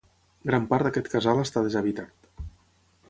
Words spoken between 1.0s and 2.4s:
casal està deshabitat.